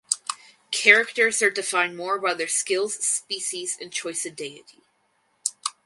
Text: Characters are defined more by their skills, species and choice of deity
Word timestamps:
Characters 0.71 1.43
are 1.43 1.51
defined 1.51 1.95
more 1.95 2.17
by 2.17 2.33
their 2.33 2.47
skills, 2.47 2.95
species 3.05 3.77
and 3.79 3.91
choice 3.93 4.25
of 4.25 4.35
deity 4.35 4.81